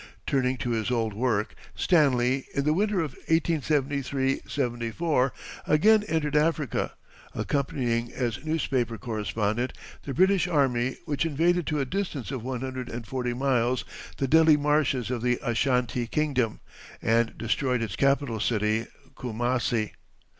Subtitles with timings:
[0.25, 5.31] Turning to his old work, Stanley, in the winter of 1873 74,
[5.67, 6.93] again entered Africa,
[7.35, 12.89] accompanying as newspaper correspondent the British army, which invaded to a distance of one hundred
[12.89, 13.85] and forty miles
[14.17, 16.61] the deadly marshes of the Ashantee Kingdom,
[16.99, 19.91] and destroyed its capital city, Coomassie.